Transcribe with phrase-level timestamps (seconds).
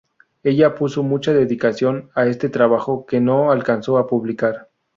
[0.41, 4.69] Ella puso mucha dedicación a este trabajo, que no alcanzó a publicar.